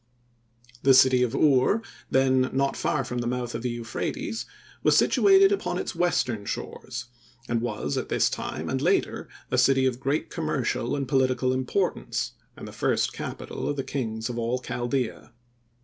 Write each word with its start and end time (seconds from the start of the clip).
The 0.81 0.95
city 0.95 1.21
of 1.21 1.35
Ur, 1.35 1.83
then 2.09 2.49
not 2.53 2.75
far 2.75 3.03
from 3.03 3.19
the 3.19 3.27
mouth 3.27 3.53
of 3.53 3.61
the 3.61 3.69
Euphrates, 3.69 4.47
was 4.81 4.97
situated 4.97 5.51
upon 5.51 5.77
its 5.77 5.93
western 5.93 6.43
shores, 6.45 7.05
and 7.47 7.61
was 7.61 7.99
at 7.99 8.09
this 8.09 8.27
time, 8.27 8.67
and 8.67 8.81
later, 8.81 9.27
a 9.51 9.59
city 9.59 9.85
of 9.85 9.99
great 9.99 10.31
commercial 10.31 10.95
and 10.95 11.07
political 11.07 11.53
importance, 11.53 12.31
and 12.57 12.67
the 12.67 12.71
first 12.73 13.13
capital 13.13 13.69
of 13.69 13.75
the 13.75 13.83
kings 13.83 14.27
of 14.27 14.39
all 14.39 14.57
Chaldea. 14.57 15.33